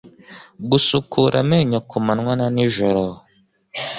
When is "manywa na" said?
2.05-2.47